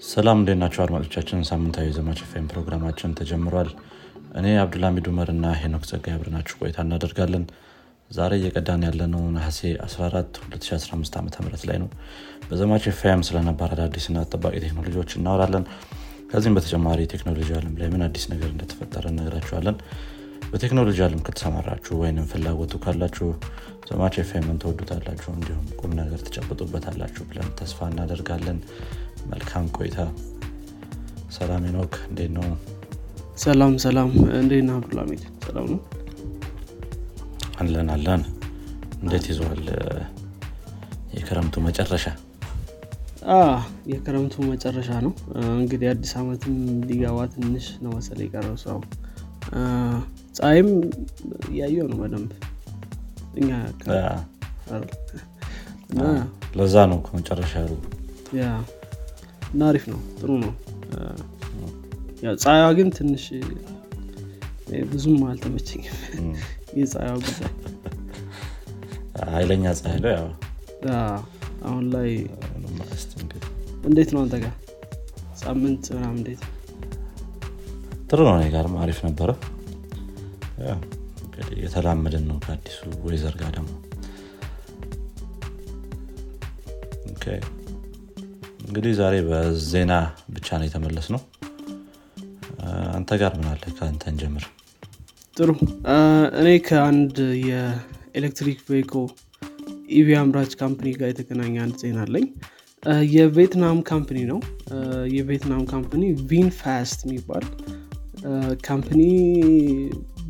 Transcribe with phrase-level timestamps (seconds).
[0.00, 1.38] ሰላም እንዴት ናቸው አድማጮቻችን?
[1.48, 3.70] ሳምንታዊ ዘማች ፌም ፕሮግራማችን ተጀምሯል።
[4.38, 7.44] እኔ አብዱልሚድ ኡመር እና ሄኖክ ጸጋይ አብረናችሁ ቆይታ እናደርጋለን።
[8.10, 11.88] ዛሬ እየቀዳን ያለነው ነሐሴ 14 2015 ዓ ም ላይ ነው።
[12.48, 15.64] በዘማች ፌም ስለነባር አዳዲስና ጠባቂ ቴክኖሎጂዎች እናወራለን።
[16.30, 19.76] ከዚህም በተጨማሪ ቴክኖሎጂ አለም ላይ ምን አዲስ ነገር እንደተፈጠረ እነግራችኋለን
[20.50, 23.26] በቴክኖሎጂ አለም ከተሰማራችሁ ወይም ፍላጎቱ ካላችሁ
[23.88, 28.58] ዘማች ፌምን ተወዱታላችሁ እንዲሁም ቁም ነገር ትጨብጡበታላችሁ ብለን ተስፋ እናደርጋለን
[29.26, 29.98] መልካም ቆይታ።
[31.36, 32.46] ሰላም ኖክ እንዴት ነው?
[33.38, 35.80] ሰላም ሰላም። እንዴት ነህ አብዱልሚድ ሰላም ነው?
[37.60, 38.22] አለን አለን።
[39.02, 39.64] እንዴት ይዘዋል
[41.16, 42.06] የክረምቱ መጨረሻ?
[43.92, 45.12] የክረምቱ መጨረሻ ነው።
[45.54, 46.54] እንግዲህ አዲስ ዓመትም
[46.88, 48.78] ሊገባ ትንሽ ነው መሰለ የቀረው ሰው።
[50.38, 50.68] ፀሐይም
[51.50, 52.30] እያየው ነው በደንብ።
[53.34, 53.50] እኛ
[56.58, 57.74] ለዛ ነው መጨረሻ ያሉ
[58.38, 58.46] ያ
[59.52, 60.52] እና አሪፍ ነው ጥሩ ነው።
[62.38, 63.24] ፀሐይዋ ግን ትንሽ
[64.90, 65.96] ብዙም አልተመቸኝም።
[66.78, 67.50] የፀሐይዋ ጉዳይ
[69.30, 70.28] ኃይለኛ ፀሐይ ነው ያው።
[71.66, 72.10] አሁን ላይ
[73.84, 74.52] እንዴት ነው አንተ ጋር?
[75.40, 76.40] ሳምንት ምናምን እንዴት?
[78.08, 79.30] ጥሩ ነው እኔ ጋርም አሪፍ ነበረ።
[81.62, 83.70] የተላመድን ነው ከአዲሱ weather ጋር ደግሞ
[88.68, 89.92] እንግዲህ ዛሬ በዜና
[90.34, 91.20] ብቻ ነው የተመለስነው
[92.96, 94.44] አንተ ጋር ምን ከአንተን ጀምር
[95.36, 95.50] ጥሩ።
[96.40, 97.16] እኔ ከአንድ
[97.48, 98.94] የ electric vehicle
[99.98, 102.26] EV አምራች company ጋር የተገናኘ አንድ ዜና አለኝ።
[103.14, 104.40] የቬትናም company ነው።
[105.14, 107.46] የቬትናም company VinFast የሚባል
[108.68, 109.02] company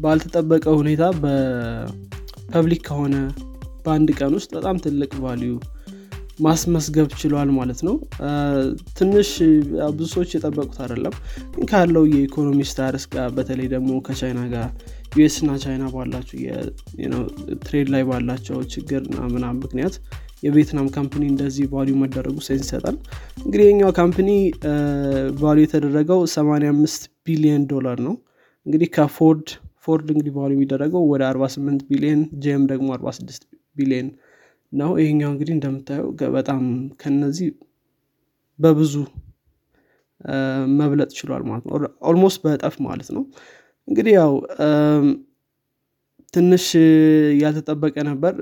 [0.00, 3.16] ባልተጠበቀ ሁኔታ በ public ከሆነ
[3.84, 5.52] በአንድ ቀን ውስጥ በጣም ትልቅ value
[6.38, 7.94] ማስመዝገብ ችሏል ማለት ነው።
[8.98, 9.30] ትንሽ
[9.96, 11.14] ብዙ ሰዎች የጠበቁት አይደለም።
[11.54, 14.66] ግን ካለው የ economy status ጋር በተለይ ደግሞ ከቻይና ጋር
[15.16, 16.38] US እና ቻይና ባላቸው
[17.64, 19.02] trade ላይ ባላቸው ችግር
[19.34, 19.94] ምናምን ምክንያት
[20.42, 22.96] የቬትናም company እንደዚህ value መደረጉ sense ይሰጣል።
[23.40, 24.28] እንግዲህ የኛው company
[25.40, 28.14] value የተደረገው 85 ቢሊዮን ዶላር ነው።
[28.66, 29.48] እንግዲህ ከፎርድ
[29.84, 33.44] ፎርድ እንግዲህ value የሚደረገው ወደ 48 ቢሊዮን GM ደግሞ 46
[33.76, 34.08] ቢሊዮን
[34.72, 36.62] ነው። ይሄኛው እንግዲህ እንደምታየው በጣም
[37.00, 37.48] ከነዚህ
[38.58, 38.94] በብዙ
[40.78, 41.74] መብለጥ ችሏል ማለት ነው።
[42.08, 43.24] almost በእጥፍ ማለት ነው።
[43.88, 44.32] እንግዲህ ያው
[46.34, 46.64] ትንሽ
[47.42, 48.34] ያልተጠበቀ ነበር።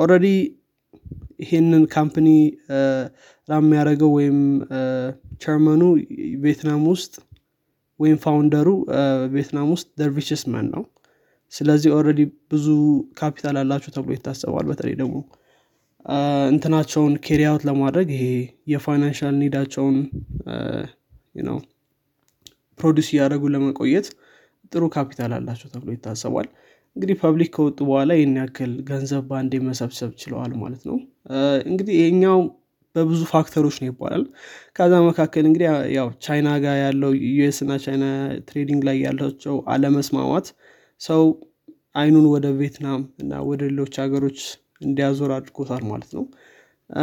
[0.00, 0.26] already
[1.40, 2.28] ይሄንን company
[3.48, 4.38] run የሚያደረገው ወይም
[5.42, 5.82] chairman ኡ
[6.42, 7.14] ቬትናም ውስጥ
[8.00, 8.68] ወይም founder ኡ
[9.34, 10.82] ቬትናም ውስጥ the richest man ነው
[11.52, 12.66] ስለዚህ already ብዙ
[13.20, 15.16] ካፒታል አላቸው ተብሎ ይታሰባል። በተለይ ደግሞ
[16.52, 18.24] እንትናቸውን carry out ለማድረግ ይሄ
[18.72, 19.96] የ financial need ኣቸውን
[21.48, 21.58] ነው
[22.78, 24.06] produce እያደረጉ ለመቆየት
[24.72, 26.46] ጥሩ ካፒታል አላቸው ተብሎ ይታሰባል።
[26.96, 30.96] እንግዲህ public ከወጡ በኋላ ይህን ያክል ገንዘብ በአንዴ መሰብሰብ ችለዋል ማለት ነው።
[31.70, 32.38] እንግዲህ ይሄኛው
[32.94, 34.22] በብዙ factor ኦች ነው ይባላል።
[34.76, 38.06] ከዛ መካከል እንግዲህ ያው ቻይና ጋር ያለው US እና ቻይና
[38.48, 40.48] trading ላይ ያላቸው አለመስማማት
[41.00, 41.22] ሰው
[41.94, 44.40] አይኑን ወደ ቬትናም እና ወደ ሌሎች ሀገሮች
[44.84, 46.24] እንዲያዞር አድርጎታል ማለት ነው።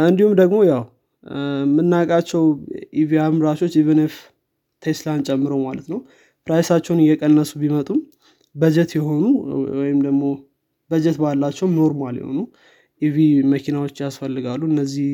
[0.04, 0.82] እንዲሁም ደግሞ ያው
[1.66, 2.42] የምናውቃቸው
[3.00, 4.14] EV አምራቾች even
[4.82, 6.00] ቴስላን ጨምሮ ማለት ነው
[6.46, 7.98] price ኣቸውን እየቀነሱ ቢመጡም
[8.54, 9.24] በጀት የሆኑ
[9.80, 10.22] ወይም ደግሞ
[10.90, 12.38] በጀት ባላቸውም normal የሆኑ
[13.02, 13.16] EV
[13.52, 15.10] መኪናዎች ያስፈልጋሉ። እነዚህ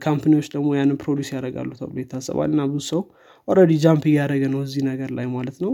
[0.00, 3.00] company ዎች ደግሞ ያንን produce ያደርጋሉ ተብሎ ይታሰባል። እና ብዙ ሰው
[3.48, 5.72] already jump እያደረገ ነው እዚህ ነገር ላይ ማለት ነው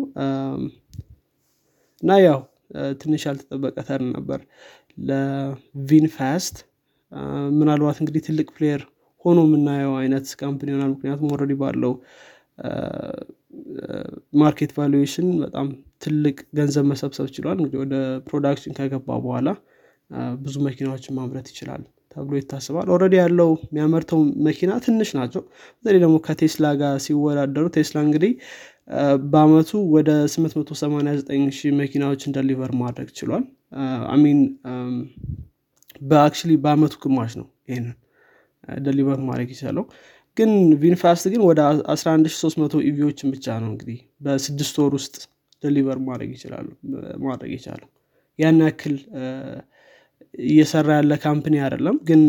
[2.03, 2.41] እና ያው
[3.01, 4.41] ትንሽ ያልተጠበቀ turn ነበር
[4.99, 6.57] ለ VinFast
[7.59, 8.83] ምናልባት እንግዲህ ትልቅ player
[9.25, 11.93] ሆኖ የምናየው አይነት company ይሆናል። ምክንያቱም already ባለው
[14.41, 15.67] market valuation በጣም
[16.05, 17.95] ትልቅ ገንዘብ መሰብሰብ ችሏል። እንግዲህ ወደ
[18.29, 19.49] production ከገባ በኋላ
[20.43, 21.83] ብዙ መኪናዎችን ማምረት ይችላል
[22.13, 25.43] ተብሎ ይታሰባል already ያለው የሚያመርተው መኪና ትንሽ ናቸው።
[25.77, 28.33] በተለይ ደግሞ ከቴስላ ጋር ሲወዳደሩ ቴስላ እንግዲህ
[29.31, 33.45] በአመቱ ወደ 889 ሺህ መኪናዎችን deliver ማድረግ ችሏል።
[34.13, 34.39] I mean
[36.03, 37.97] actually በአመቱ ግማሽ ነው ይህንን
[38.83, 39.85] deliver ማድረግ የቻለው
[40.37, 40.51] ግን
[40.83, 41.61] VinFast ግን ወደ
[41.93, 45.15] 11300 EV ዎችን ብቻ ነው እንግዲህ በስድስት ወር ውስጥ
[45.63, 46.67] deliver ማድረግ ይችላሉ
[47.25, 47.89] ማድረግ የቻለው።
[48.39, 48.97] ያን ያክል
[50.45, 52.23] እየሰራ ያለ company አይደለም። ግን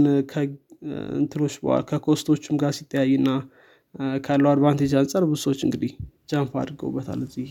[1.89, 3.31] ከ cost ኦችም ጋር ሲተያይ ና
[4.23, 5.91] ካለው advantage አንጻር ብዙ ሰዎች እንግዲህ
[6.31, 7.49] jump አድርገውበታል እዚህ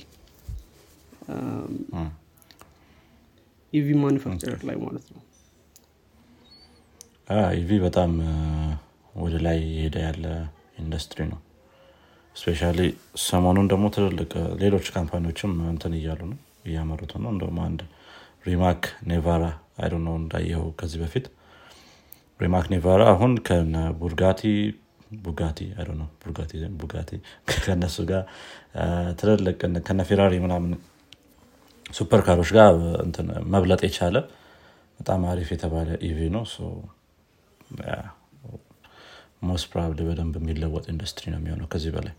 [3.72, 5.22] EV manufacturer ላይ ማለት ነው።
[7.56, 8.12] EV በጣም
[9.14, 10.24] ወደ ላይ እየሄደ ያለ
[10.82, 11.40] ኢንዱስትሪ ነው።
[12.36, 12.60] especially
[13.24, 17.80] ሰሞኑን ደግሞ ትልልቅ ሌሎች company ዎችም እንትን እያሉ ነው እያመረቱት ነው። እንደውም አንድ
[18.46, 19.44] Rimac Nevera
[19.78, 21.26] አይ ነው እንዳየው ከዚህ በፊት
[22.40, 23.76] Rimac Nevera አሁን ከነ
[25.22, 25.58] ቡጋቲ
[25.94, 27.10] ነው ቡርጋቲ ቡጋቲ
[27.58, 28.22] ከነሱ ጋር
[29.20, 29.56] ትልልቅ
[29.86, 30.72] ከነ ፌራሪ ምናምን
[31.90, 32.70] super car ኦች ጋር
[33.54, 34.16] መብለጥ የቻለ
[35.00, 36.44] በጣም አሪፍ የተባለ EV ነው።
[39.48, 42.14] most probably በደንብ የሚለወጥ ኢንዱስትሪ ነው የሚሆነው ከዚህ በላይ።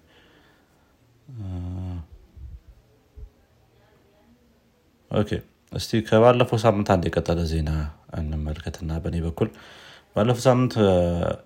[5.11, 5.29] okay።
[5.71, 7.71] እስቲ ከባለፈው ሳምንት አንድ የቀጠለ ዜና
[8.19, 9.49] እንመልከትና በእኔ በኩል
[10.19, 10.73] ባለፈው ሳምንት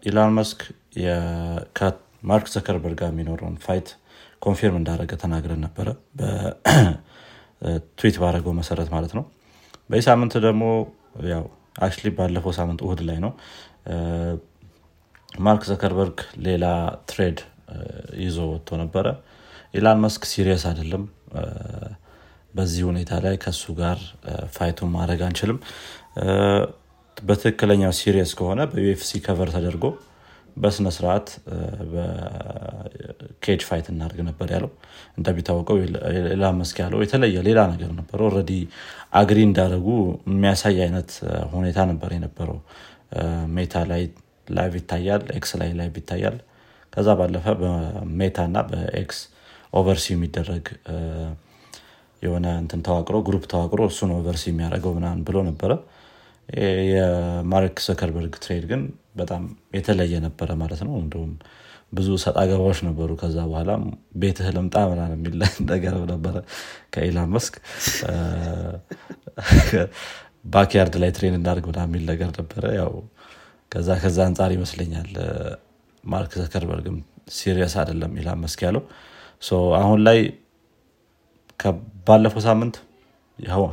[0.06, 0.60] ኢላን መስክ
[1.78, 3.88] ከማርክ ዘከርበርግ ጋር የሚኖረውን fight
[4.42, 5.88] confirm እንዳደረገ ተናግረን ነበረ።
[7.62, 9.24] በትዊት ባደረገው መሰረት ማለት ነው።
[9.90, 10.64] በዚህ ሳምንት ደግሞ
[11.34, 11.44] ያው
[11.80, 13.31] actually ባለፈው ሳምንት እሁድ ላይ ነው።
[15.40, 16.18] ማርክ ዘከርበርግ
[16.48, 16.66] ሌላ
[17.12, 17.40] thread
[18.24, 19.06] ይዞ ወጥቶ ነበረ።
[19.74, 21.06] ኢላን መስክ serious አይደለም።
[22.54, 24.00] በዚህ ሁኔታ ላይ ከሱ ጋር
[24.58, 25.60] fight ኡን ማድረግ አንችልም
[27.18, 29.86] በትክክለኛው serious ከሆነ በ UFC cover ተደርጎ
[30.57, 31.27] በስነስርዓት
[31.94, 34.71] በ cage fight እናደርግ ነበር ያለው።
[35.18, 35.77] እንደሚታወቀው
[36.28, 38.52] ኢላን መስክ ያለው የተለየ ሌላ ነገር ነበር already
[39.20, 39.88] agree እንዳደረጉ
[40.30, 41.12] የሚያሳይ አይነት
[41.56, 42.60] ሁኔታ ነበር የነበረው።
[43.56, 44.04] ሜታ ላይ
[44.48, 46.38] live ይታያል X ላይ live ይታያል።
[46.94, 49.20] ከዛ ባለፈ በሜታ እና በ X
[49.74, 50.65] oversee የሚደረግ
[52.21, 55.71] የሆነ እንትን ተዋቅሮ group ተዋቅሮ እሱን oversee የሚያደርገው ምናምን ብሎ ነበረ
[56.92, 58.81] የማርክ ዘከርበርግ thread ግን
[59.16, 59.44] በጣም
[59.78, 61.31] የተለየ ነበረ ማለት ነው። እንዲሁም
[61.94, 63.72] ብዙ ሰጣ ገባዎች ነበሩ። ከዛ በኋላ
[64.22, 65.36] ቤትህ ልምጣ ምናምን የሚል
[65.74, 66.36] ነገር ነበረ
[66.94, 67.56] ከኢላን መስክ።
[70.46, 72.94] backyard ላይ train እናድርግ ምናምን የሚል ነገር ነበረ። ያው
[73.72, 75.12] ከዛ ከዛ አንጻር ይመስለኛል
[76.04, 76.98] ማርክ ዘከርበርግም
[77.36, 78.84] serious አይደለም ኢላን መስክ ያለው።
[79.80, 80.19] አሁን ላይ
[82.07, 82.75] ባለፈው ሳምንት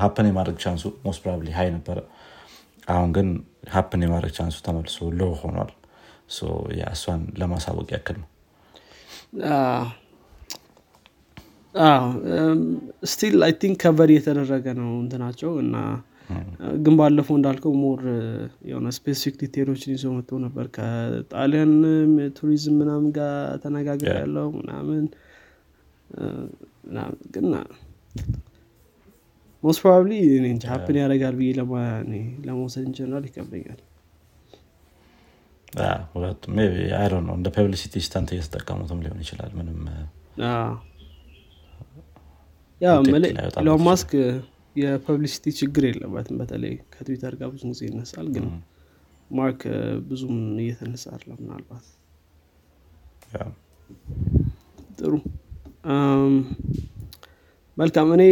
[0.02, 1.98] happen የማድረግ chance ኡ most probably high ነበረ
[2.90, 3.28] አሁን ግን
[3.72, 5.70] happen የማድረግ chance ኡ ተመልሶ low ሆኗል።
[6.90, 8.28] እሱን ለማሳወቅ ያክል ነው።
[13.10, 15.76] still I think cover እየተደረገ ነው እንትናቸው እና
[16.84, 18.00] ግን ባለፈው እንዳልከው more
[18.68, 21.72] የሆነ specific detail ኦችን ይዞ መጥቶ ነበር ከጣሊያን
[22.38, 23.32] ቱሪዝም ምናምን ጋር
[23.64, 25.04] ተነጋግሬ ያለው ምናምን።
[27.34, 27.46] ግን
[29.62, 30.12] most probably
[30.70, 31.48] happen ያደርጋል ብዬ
[32.46, 33.80] ለመውሰድ in general ይከብደኛል።
[36.12, 36.54] ሁለቱም
[37.26, 39.78] ነው እንደ publicity stunt እየተጠቀሙትም ሊሆን ይችላል ምንም
[42.80, 42.90] yeah
[43.60, 44.10] ኢሎን ማስክ
[44.76, 48.46] የ publicity ችግር የለበትም በተለይ ከትዊተር ጋር ብዙ ጊዜ ይነሳል ግን
[49.30, 49.62] ማርክ
[50.08, 51.86] ብዙም እየተነሳ አለ ምናልባት።
[54.98, 55.12] ጥሩ
[57.80, 58.24] መልካም። እኔ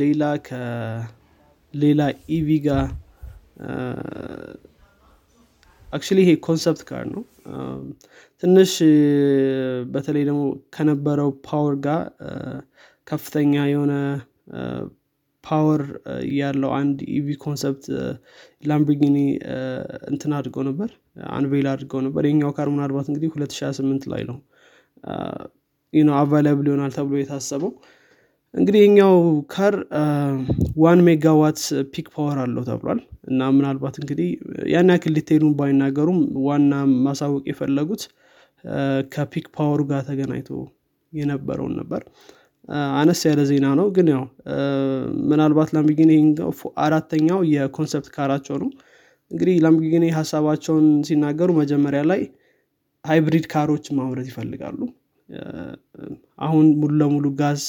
[0.00, 2.00] ሌላ ከሌላ
[2.36, 2.84] EV ጋር
[5.88, 7.22] actually ይሄ concept car ነው።
[8.42, 8.72] ትንሽ
[9.92, 10.42] በተለይ ደግሞ
[10.74, 12.02] ከነበረው power ጋር
[13.06, 13.92] ከፍተኛ የሆነ
[15.44, 15.82] power
[16.38, 17.84] ያለው አንድ EV concept
[18.68, 19.16] ላምብርጊኒ
[20.10, 20.90] እንትን አድርገው ነበር
[21.34, 24.38] unveil አድርገው ነበር። ይሄኛው car ምናልባት እንግዲህ 2028 ላይ ነው።
[26.16, 27.72] available ይሆናል ተብሎ የታሰበው
[28.54, 29.14] እንግዲህ ይሄኛው
[29.52, 29.74] car
[30.82, 31.58] one megawatt
[31.92, 33.00] peak power አለው ተብሏል።
[33.30, 34.28] እና ምናልባት እንግዲህ
[34.72, 36.72] ያን ያክል detail ኡን ባይናገሩም ዋና
[37.06, 38.02] ማሳወቅ የፈለጉት
[39.12, 40.50] ከ peak power ኡ ጋር ተገናኝቶ
[41.12, 42.02] የነበረውን ነበር።
[42.96, 44.24] አነስ ያለ ዜና ነው። ግን ያው
[45.28, 46.12] ምናልባት ላምበርጊኒ
[46.84, 48.70] አራተኛው የ concept car ኣቸው ነው።
[49.30, 52.20] እንግዲህ ላምበርጊኒ ሀሳባቸውን ሲናገሩ መጀመሪያ ላይ
[53.04, 54.78] hybrid car ኦች ማምረት ይፈልጋሉ።
[56.38, 57.62] አሁን ሙሉ ለሙሉ gas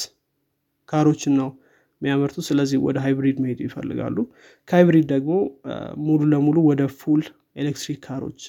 [0.90, 1.50] car ኦችን ነው
[2.02, 4.18] የሚያመርቱ ስለዚህ ወደ hybrid መሄድ ይፈልጋሉ።
[4.68, 5.32] ከ hybrid ደግሞ
[6.06, 7.22] ሙሉ ለሙሉ ወደ full
[7.56, 8.40] electric car ኦች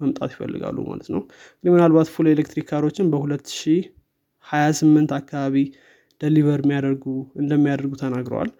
[0.00, 1.20] መምጣት ይፈልጋሉ ማለት ነው።
[1.54, 5.56] እንግዲህ ምናልባት full electric car ኦችን በ2028 አካባቢ
[6.20, 7.04] deliver የሚያደርጉ
[7.42, 8.50] እንደሚያደርጉ ተናግረዋል።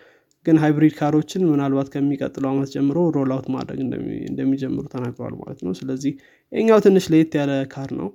[0.46, 3.78] ግን hybrid car ኦችን ምናልባት ከሚቀጥለው ዓመት ጀምሮ roll out ማድረግ
[4.30, 6.12] እንደሚጀምሩ ተናግረዋል ማለት ነው። ስለዚህ
[6.52, 8.08] ይሄኛው ትንሽ ለየት ያለ car ነው።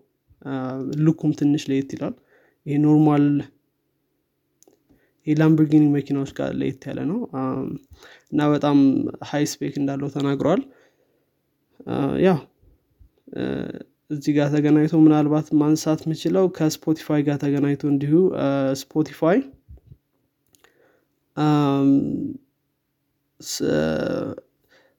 [1.05, 2.13] መልኩም ትንሽ ለየት ይላል።
[2.65, 3.25] ይሄ normal
[5.29, 7.19] የላምበርጊኒ መኪናዎች ጋር ለየት ያለ ነው።
[8.31, 8.77] እና በጣም
[9.29, 10.61] high spec እንዳለው ተናግረዋል
[12.25, 12.39] ያው
[14.09, 18.13] እዚህ ጋር ተገናኝቶ ምናልባት ማንሳት የምችለው ከስፖቲፋይ ጋር ተገናኝቶ እንዲሁ
[18.81, 19.39] ስፖቲፋይ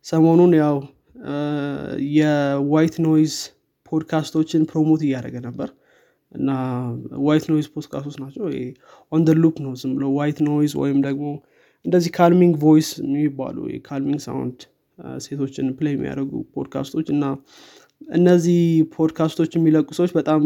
[0.05, 0.77] ሰሞኑን ያው
[2.15, 3.35] የ white noise
[3.87, 5.69] podcast ኦችን promote እያደረገ ነበር
[6.33, 6.51] እና
[7.27, 8.45] white noise podcast ኦች ናቸው።
[9.13, 11.27] on loop ነው ዝም ብሎ white noise ወይም ደግሞ
[11.85, 14.59] እንደዚህ calming voice የሚባሉ calming sound
[15.25, 17.25] set ኦችን play የሚያደርጉ ፖድካስቶች እና
[18.15, 18.59] እነዚህ
[18.97, 20.43] ፖድካስቶች የሚለቁ ሰዎች በጣም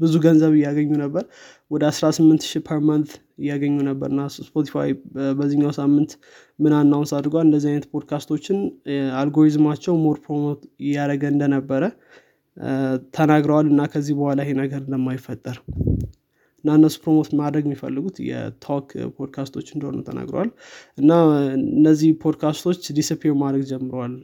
[0.00, 1.24] ብዙ ገንዘብ እያገኙ ነበር።
[1.70, 3.10] ወደ 18 ሺህ per month
[3.42, 4.90] እያገኙ ነበር እና ስፖቲፋይ
[5.38, 6.10] በዚህኛው ሳምንት
[6.58, 7.44] ምን announce አድርጓል?
[7.48, 8.58] እንደዚህ አይነት podcast ኦችን
[9.20, 11.82] algorithm ኣቸው more promote እያደረገ እንደነበረ
[13.16, 15.56] ተናግረዋል እና ከዚህ በኋላ ይሄ ነገር እንደማይፈጠር
[16.64, 20.50] እና እነሱ promote ማድረግ የሚፈልጉት የ talk podcast ኦች እንደሆኑ ተናግረዋል።
[20.98, 21.10] እና
[21.72, 24.14] እነዚህ podcast ኦች disappear ማድረግ ጀምረዋል።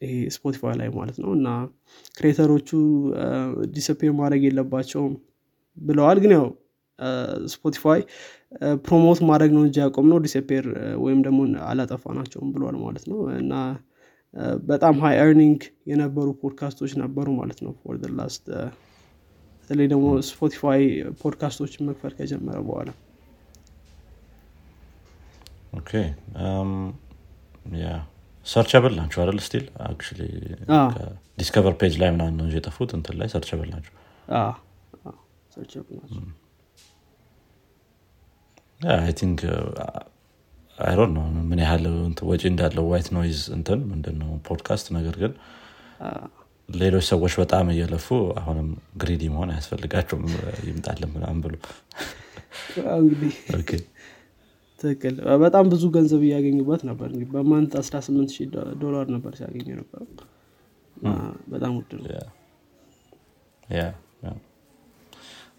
[0.00, 1.48] ይሄ ስፖቲፋይ ላይ ማለት ነው። እና
[2.14, 2.68] creator ኦቹ
[3.76, 5.14] disappear ማድረግ የለባቸውም
[5.78, 6.46] ብለዋል። ግን ያው
[7.54, 8.00] ስፖቲፋይ
[8.84, 10.66] promote ማድረግ ነው እንጂ ያቆምነው disappear
[11.04, 13.54] ወይም ደግሞ አላጠፋናቸውም ብለዋል ማለት ነው። እና
[14.68, 18.44] በጣም high earning የነበሩ ፖድካስቶች ነበሩ ማለት ነው። for last
[19.60, 20.82] በተለይ ደግሞ ስፖቲፋይ
[21.22, 22.90] ፖድካስቶችን መክፈል ከጀመረ በኋላ።
[25.78, 25.90] ኦኬ
[27.80, 27.88] ያ
[28.46, 29.64] ሰርቸብል ናቸው አይደል ስቲል
[31.38, 33.94] ዲስከቨር ፔጅ ላይ ምናምን ነው የጠፉት እንትን ላይ ሰርቸብል ናቸው።
[38.96, 39.40] አይ ቲንክ
[40.78, 41.84] አይሮን ነው ምን ያህል
[42.30, 45.32] ወጪ እንዳለው ዋይት ኖይዝ እንትን ምንድነው ፖድካስት ነገር ግን
[46.68, 48.06] ሌሎች ሰዎች በጣም እየለፉ
[48.40, 48.68] አሁንም
[49.02, 50.24] ግሪዲ መሆን አያስፈልጋቸውም
[50.68, 51.54] ይምጣልን ምናምን ብሎ
[54.80, 55.14] ትክክል።
[55.44, 58.48] በጣም ብዙ ገንዘብ እያገኙበት ነበር በ month 18 ሺህ
[58.82, 60.08] ዶላር ነበር ሲያገኙ ነበረው
[61.52, 62.04] በጣም ውድ ነው።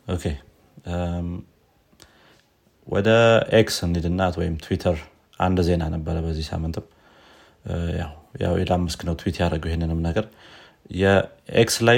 [0.08, 0.26] okay
[2.88, 3.10] ወደ
[3.58, 4.98] ኤክስ እንሂድናት ወይም ትዊተር
[5.40, 6.86] አንድ ዜና ነበረ በዚህ ሳምንትም።
[8.42, 10.26] ያው ኢሎን ነው ትዊት ያደረገው ይህንንም ነገር።
[10.96, 11.98] የኤክስ ላይ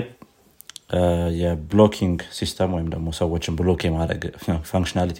[1.42, 4.24] የ blocking system ወይም ደግሞ ሰዎችን block የማድረግ
[4.72, 5.20] functionality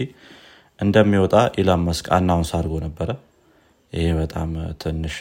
[0.80, 3.10] እንደሚወጣ ኢሎን ማስክ announce አድርጎ ነበረ።
[3.94, 4.50] ይሄ በጣም
[4.84, 5.16] ትንሽ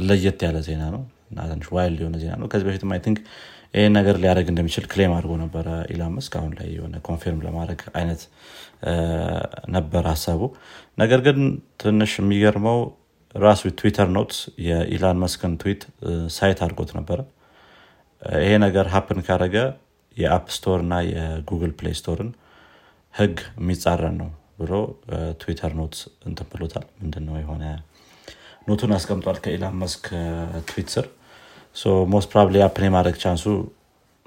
[0.00, 3.18] ለየት ያለ ዜና ነው እና ትንሽ wild የሆነ ዜና ነው። ከዚህ በፊትም I think
[3.74, 8.22] ይህን ነገር ሊያደረግ እንደሚችል claim አድርጎ ነበረ ኢሎን ማስክ። አሁን ላይ የሆነ confirm ለማድረግ አይነት
[9.74, 10.40] ነበር ሀሳቡ።
[10.98, 11.38] ነገር ግን
[11.82, 12.78] ትንሽ የሚገርመው
[13.34, 15.82] ራሱ ትዊተር notes የኢሎን ማስክን tweet
[16.36, 17.18] cite አድርጎት ነበረ።
[18.40, 19.56] ይሄ ነገር happen ካደረገ
[20.16, 22.30] የአፕ ስቶር እና የጉግል ፕሌይ ስቶርን
[23.14, 24.30] ህግ የሚጻረር ነው
[24.60, 24.72] ብሎ
[25.40, 25.96] ትዊተር note
[26.28, 27.64] እንትን ብሎታል። ምንድነው የሆነ
[28.68, 30.04] note ኡን አስቀምጧል ከኢላን መስክ
[30.68, 31.06] ትዊት ስር
[32.12, 33.44] most probably happen የማድረግ chance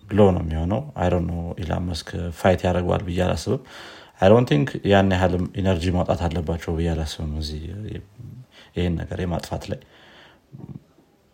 [0.10, 1.14] ኡ low ነው የሚሆነው። አይሮ
[1.62, 3.62] ኢላን መስክ ፋይት ያደርገዋል ብዬ አላስብም።
[4.22, 7.62] I don't think ያን ያህልም energy ማውጣት አለባቸው ብዬ አላስብም እዚህ
[8.76, 9.80] ይህን ነገር የማጥፋት ላይ።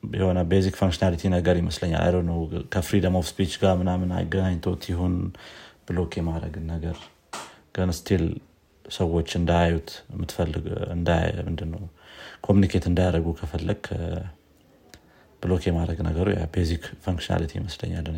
[0.04, 2.38] የሆነ basic functionality ነገር ይመስለኛል። I don't
[2.74, 5.16] know ከ freedom of speech ጋር ምናምን አገናኝቶት ይሁን
[5.88, 6.98] block የማድረግን ነገር
[7.76, 8.24] ግን still
[8.86, 10.66] ሰዎች እንዳያዩት የምትፈልግ
[12.44, 13.82] communicate እንዳያደረጉ ከፈለግክ
[15.42, 18.18] block የማድረግ ነገሩ basic functionality ይመስለኛል እኔ።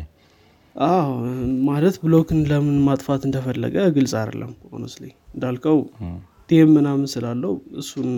[0.76, 1.08] አዎ
[1.68, 5.78] ማለት block ን ለምን ማጥፋት እንደፈለገ ግልጽ አይደለም honestly እንዳልከው
[6.50, 8.08] DM ምናምን ስላለው እሱን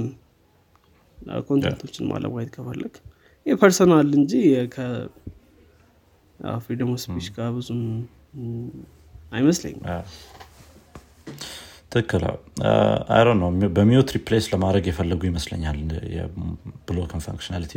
[1.48, 2.94] content ኦችን አለማየት ከፈለግ
[3.46, 4.32] ይህ personal እንጂ
[6.38, 7.82] ከ freedom speech ጋር ብዙም
[9.32, 9.82] አይመስለኝም
[11.92, 12.22] ትክክል።
[13.14, 15.78] አይሮ ነው በ mute replace ለማድረግ የፈለጉ ይመስለኛል
[16.16, 17.74] የ block ን functionality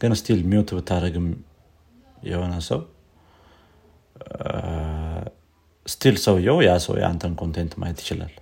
[0.00, 1.26] ግን still mute ብታደረግም
[2.24, 2.80] የሆነ ሰው
[5.86, 8.32] still ሰውየው ያ ሰው የአንተን content ማየት ይችላል።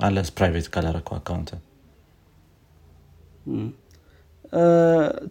[0.00, 1.60] unless private ካላረከው account ኡን።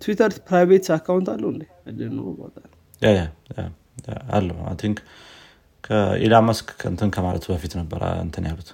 [0.02, 1.64] ትዊተር private account አለው እንዴ
[4.32, 4.98] አለው think
[5.84, 8.70] ከኢላን መስክ እንትን ከማለቱ በፊት ነበር እንትን ያሉት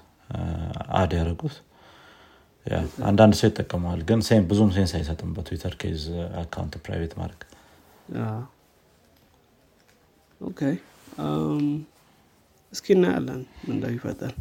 [1.00, 1.56] add ያደረጉት።
[3.10, 6.04] አንዳንድ ሰው ይጠቀመዋል ግን ብዙም sense አይሰጥም በትዊተር case
[6.42, 7.42] account private ማድረግ።
[12.74, 14.34] እስኪ እናያለን እንደሚፈጠር።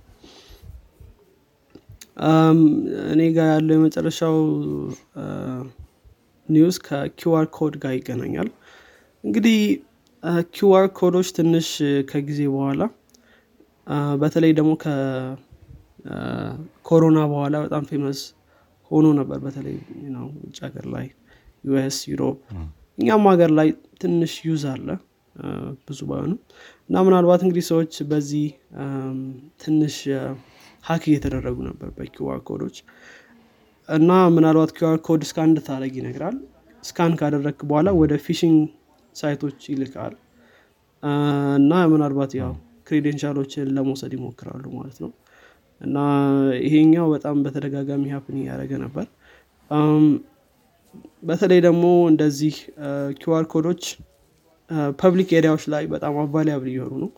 [3.12, 4.37] እኔ ጋር ያለው የመጨረሻው
[6.48, 8.49] news ከ QR code ጋር ይገናኛል።
[9.25, 9.58] እንግዲህ
[10.52, 11.68] QR code ኦች ትንሽ
[12.10, 12.80] ከጊዜ በኋላ
[14.22, 14.70] በተለይ ደግሞ
[16.04, 16.18] ከኮሮና
[17.32, 18.20] በኋላ በጣም famous
[18.90, 19.76] ሆኖ ነበር። በተለይ
[20.40, 21.06] ውጭ ሀገር ላይ
[21.64, 22.37] US Europe
[22.98, 23.68] እኛም ሀገር ላይ
[24.02, 24.88] ትንሽ use አለ
[25.87, 26.38] ብዙ ባይሆንም
[26.88, 28.46] እና ምናልባት እንግዲህ ሰዎች በዚህ
[29.62, 29.96] ትንሽ
[30.84, 32.76] hack እየተደረጉ ነበር በ QR code ኦች።
[33.88, 36.37] እና ምናልባት QR code scan እንድታደረግ ይነግራል።
[36.82, 38.58] scan ካደረግክ በኋላ ወደ phishing
[39.18, 40.14] site ኦች ይልካል።
[41.58, 42.52] እና ምናልባት ያው
[42.87, 45.10] credential ኦችን ለመውሰድ ይሞክራሉ ማለት ነው።
[45.80, 45.96] እና
[46.62, 49.06] ይሄኛው በጣም በተደጋጋሚ happen እያደረገ ነበር።
[51.22, 52.54] በተለይ ደግሞ እንደዚህ
[53.20, 53.82] QR code ኦች
[55.00, 57.10] public area ዎች ላይ በጣም available እየሆኑ ነው።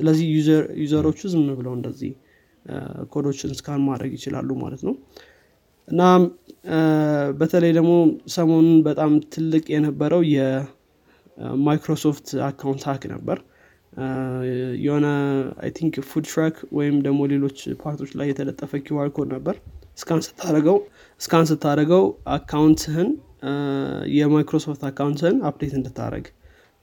[0.00, 0.26] ስለዚህ
[0.82, 2.12] user ኦቹ ዝም ብለው እንደዚህ
[3.12, 4.94] code ኦችን scan ማድረግ ይችላሉ ማለት ነው።
[5.88, 6.02] እና
[7.40, 7.92] በተለይ ደግሞ
[8.34, 10.22] ሰሞኑን በጣም ትልቅ የነበረው
[11.36, 13.38] የማይክሮሶፍት account hack ነበር።
[14.84, 15.06] የሆነ
[15.62, 19.56] I think food truck ወይም ደግሞ ሌሎች part ኦች ላይ የተለጠፈ QR code ነበር።
[19.98, 20.76] scan ስታደረገው
[21.20, 22.04] scan ስታደረገው
[22.36, 23.10] account ህን
[24.16, 26.26] የማይክሮሶፍት account ህን update እንድታደረግ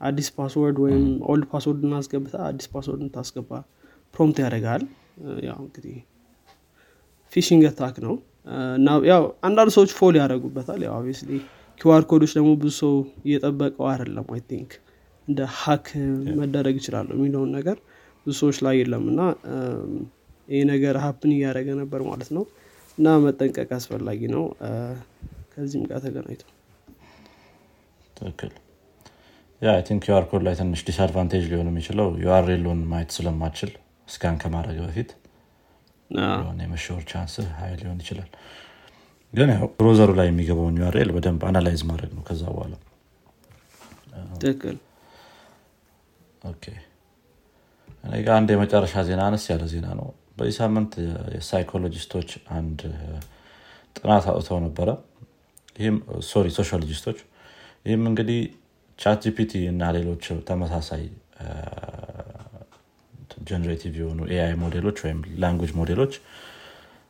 [0.01, 3.51] አዲስ password ወይም old password እንድታስገባ አዲስ password እንድታስገባ
[4.13, 4.83] prompt ያደርጋል።
[5.47, 5.95] ያው እንግዲህ
[7.33, 8.15] phishing attack ነው።
[8.77, 10.95] እና ያው አንዳንድ ሰዎች fall ያደረጉበታል ያው
[11.83, 12.93] QR code ኦች ደግሞ ብዙ ሰው
[13.25, 14.71] እየጠበቀው አይደለም። I think
[15.27, 15.87] እንደ hack
[16.41, 17.77] መደረግ ይችላሉ የሚለውን ነገር
[18.25, 19.21] ብዙ ሰዎች ላይ የለም። እና
[20.49, 22.43] ይህ ነገር happen እያደረገ ነበር ማለት ነው።
[22.97, 24.43] እና መጠንቀቅ አስፈላጊ ነው።
[25.53, 26.43] ከዚህም ጋር ተገናኝቶ
[28.17, 28.51] ትክክል።
[29.61, 33.71] yeah think QR code ላይ ትንሽ disadvantage ሊሆን የሚችለው URL ኡን ማየት ስለማትችል
[34.07, 35.11] scan ከማድረግ በፊት
[36.63, 38.29] የመሸወድ chance high ሊሆን ይችላል
[39.33, 42.73] ግን ያው browser ኡ ላይ የሚገባውን URL በደንብ analyze ማድረግ ነው ከዛ በኋላ።
[44.41, 44.75] ትክክል።
[48.35, 50.93] አንድ የመጨረሻ ዜና አነስ ያለ ዜና ነው። በዚህ ሳምንት
[51.35, 52.79] የሳይኮሎጂስቶች አንድ
[53.95, 54.89] ጥናት አውጥተው ነበረ።
[55.75, 55.97] ይህም
[56.29, 57.19] sorry sociologist ኦች።
[57.85, 58.39] ይህም እንግዲህ
[58.99, 61.03] ቻት ጂፒቲ እና ሌሎች ተመሳሳይ
[63.47, 66.13] generative የሆኑ AI model ኦች ወይም language model ኦች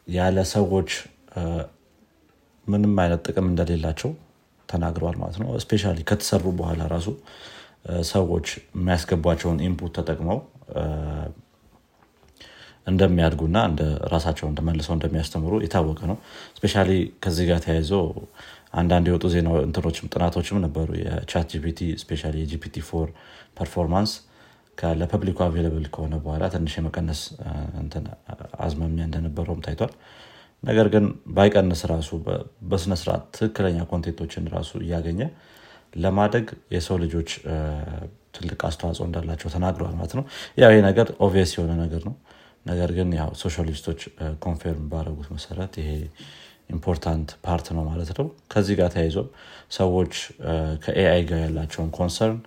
[0.07, 0.91] ያለ ሰዎች
[2.65, 4.11] ምንም አይነት ጥቅም እንደሌላቸው
[4.69, 7.07] ተናግረዋል ማለት ነው። especially ከተሰሩ በኋላ ራሱ
[8.11, 10.37] ሰዎች የሚያስገቧቸውን input ተጠቅመው
[12.87, 13.81] እንደሚያድጉና እንደ
[14.13, 16.17] ራሳቸውን ተመልሰው እንደሚያስተምሩ የታወቀ ነው።
[16.57, 16.73] especially
[17.23, 17.91] ከዚህ ጋር ተያይዞ
[18.73, 23.07] አንዳንድ የወጡ ዜና እንትኖችም ጥናቶችም ነበሩ። የቻት ጂፒቲ especially የ GPT-4
[23.59, 24.13] performance
[24.99, 27.19] ለ public ኡ available ከሆነ በኋላ ትንሽ የመቀነስ
[28.65, 29.91] አዝማሚያ እንደነበረውም ታይቷል
[30.63, 32.09] ነገር ግን ባይቀንስ ራሱ
[32.69, 35.21] በስነስርዓት ትክክለኛ content ኦችን ራሱ እያገኘ
[36.03, 36.45] ለማደግ
[36.75, 37.29] የሰው ልጆች
[38.35, 40.23] ትልቅ አስተዋጽኦ እንዳላቸው ተናግረዋል ማለት ነው።
[40.61, 42.15] ያው ይህ ነገር obvious የሆነ ነገር ነው።
[42.65, 44.01] ነገር ግን ያው sociologist ኦች
[44.45, 45.89] confirm ባደረጉት መሰረት ይሄ
[46.69, 49.17] important part ነው ማለት ነው። ከዚህ ጋር ተያይዞ
[49.71, 50.13] ሰዎች
[50.85, 52.39] ከ AI ጋር ያላቸውን concern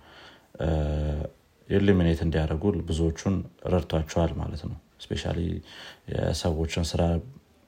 [1.69, 3.35] eliminate እንዲያደርጉ ብዙዎቹን
[3.73, 5.23] ረድቷቸዋል ማለት ነው። especially
[6.11, 7.01] የሰዎችን ስራ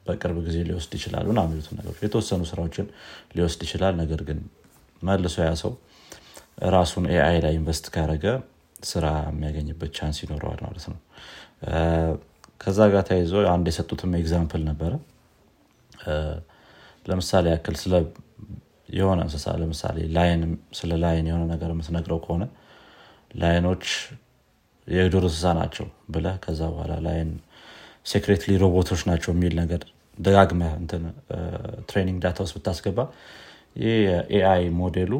[0.10, 2.88] በቅርብ ጊዜ ሊወስድ ይችላል የሚሉትን ነገሮች የተወሰኑ ስራዎችን
[3.38, 4.40] ሊወስድ ይችላል። ነገር ግን
[5.02, 5.74] መልሶ ያ ሰው
[6.72, 8.26] ራሱን AI ላይ invest ካረገ
[8.84, 10.98] ስራ የሚያገኝበት chance ይኖረዋል ማለት ነው።
[12.62, 14.94] ከዛ ጋር ተያይዞ አንድ የሰጡትም example ነበረ።
[17.06, 17.94] ለምሳሌ ያክል ስለ
[18.90, 19.98] የሆነ እንስሳ ለምሳሌ
[20.80, 22.44] ስለ lion የሆነ ነገር የምትነግረው ከሆነ
[23.34, 23.86] lion ኦች
[24.88, 27.32] የዱር እንስሳ ናቸው ብለ ከዛ በኋላ lion
[28.06, 29.82] secretly ሮቦቶች ናቸው የሚል ነገር
[30.20, 30.62] ደጋግመ
[31.90, 33.00] training data ውስጥ ብታስገባ
[33.82, 35.14] ይህ የ AI model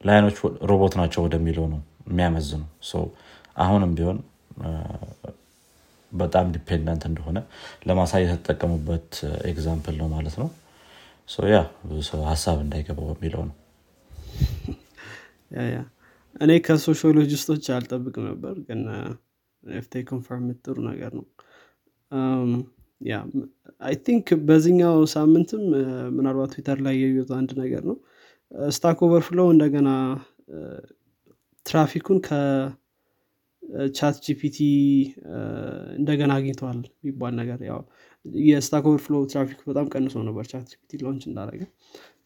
[0.00, 0.36] ኡ lion ኦች
[0.70, 2.62] ሮቦት ናቸው ወደሚለው ነው የሚያመዝኑ
[3.64, 4.18] አሁንም ቢሆን
[6.12, 7.38] በጣም dependent እንደሆነ
[7.88, 9.10] ለማሳየት የተጠቀሙበት
[9.50, 10.48] example ነው ማለት ነው።
[11.50, 13.56] ያ ብዙ ሰው ሀሳብ እንዳይገባው የሚለው ነው።
[16.40, 18.80] እኔ ከ sociologist ኦች አልጠብቅም ነበር ግን
[19.62, 21.26] ኤፍቴ confirm ጥሩ ነገር ነው
[23.02, 23.14] ያ
[23.80, 25.62] I think በዚህኛው ሳምንትም
[26.16, 27.96] ምናልባት ትዊተር ላይ ያየሁት አንድ ነገር ነው።
[28.72, 29.88] Stack Overflow እንደገና
[31.66, 34.58] traffic ኡን ከ ChatGPT
[35.98, 37.80] እንደገና አግኝተዋል የሚባል ነገር ያው
[38.46, 41.62] የ Stack Overflow traffic በጣም ቀንሶ ነበር ChatGPT launch እንዳደረገ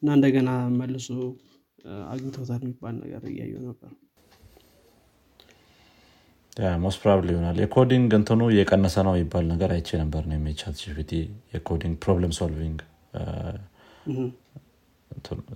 [0.01, 1.09] እና እንደገና መልሶ
[2.12, 3.91] አግኝቶታል የሚባል ነገር እያየው ነበር
[6.85, 11.11] most probably ይሆናል የ coding እንትኑ እየቀነሰ ነው የሚባል ነገር አይቼ ነበር ነው የ ChatGPT
[11.55, 12.79] የ coding problem solving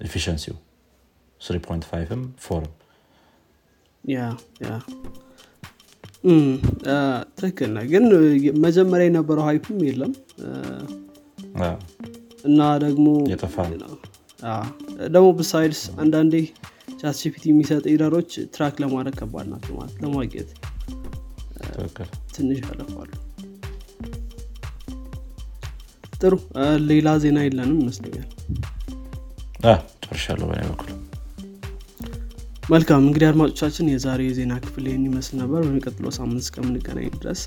[0.07, 0.57] efficiency ው
[1.41, 2.73] 3.5ም ፎርም
[7.39, 8.05] ትክክል ነው ግን
[8.65, 10.13] መጀመሪያ የነበረው hype ም የለም
[12.49, 13.57] እና ደግሞ የጠፋ
[15.15, 16.35] ደግሞ besides አንዳንዴ
[17.01, 20.51] ChatGPT የሚሰጥ error ኦች track ለማድረግ ከባድ ናቸው ማለት ለማግኘት
[22.35, 23.11] ትንሽ ያለፋሉ።
[26.21, 26.35] ጥሩ።
[26.89, 28.29] ሌላ ዜና የለንም ይመስለኛል።
[30.05, 30.91] ጨርሻለሁ በላይ በኩል።
[32.65, 37.41] መልካም። እንግዲህ አድማጮቻችን የዛሬ የዜና ክፍል ይህን ይመስል ነበር። በሚቀጥለው ሳምንት እስከምንገናኝ ድረስ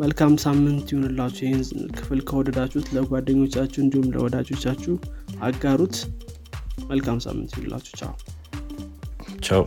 [0.00, 1.62] መልካም ሳምንት ይሁንላችሁ። ይህን
[1.98, 4.94] ክፍል ከወደዳችሁት ለጓደኞቻችሁ እንዲሁም ለወዳጆቻችሁ
[5.42, 5.96] አጋሩት።
[6.90, 8.14] መልካም ሳምንት ይሁንላችሁ። ቻው።
[9.40, 9.64] ቻው